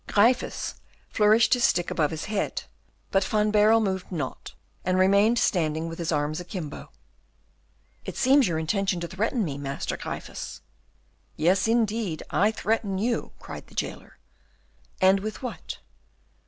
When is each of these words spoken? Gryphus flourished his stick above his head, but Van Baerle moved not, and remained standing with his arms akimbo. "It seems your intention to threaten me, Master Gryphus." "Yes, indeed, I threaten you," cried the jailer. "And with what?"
Gryphus 0.07 0.81
flourished 1.11 1.53
his 1.53 1.63
stick 1.63 1.91
above 1.91 2.09
his 2.09 2.25
head, 2.25 2.63
but 3.11 3.23
Van 3.23 3.51
Baerle 3.51 3.79
moved 3.79 4.11
not, 4.11 4.55
and 4.83 4.97
remained 4.97 5.37
standing 5.37 5.87
with 5.87 5.99
his 5.99 6.11
arms 6.11 6.39
akimbo. 6.39 6.89
"It 8.03 8.17
seems 8.17 8.47
your 8.47 8.57
intention 8.57 8.99
to 9.01 9.07
threaten 9.07 9.45
me, 9.45 9.59
Master 9.59 9.97
Gryphus." 9.97 10.61
"Yes, 11.35 11.67
indeed, 11.67 12.23
I 12.31 12.49
threaten 12.49 12.97
you," 12.97 13.33
cried 13.37 13.67
the 13.67 13.75
jailer. 13.75 14.17
"And 14.99 15.19
with 15.19 15.43
what?" 15.43 15.77